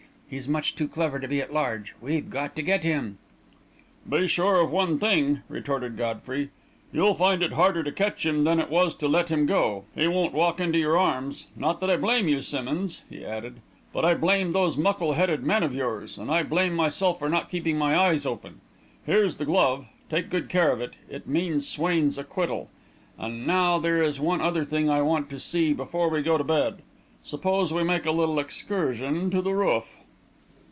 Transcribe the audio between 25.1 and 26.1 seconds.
to see before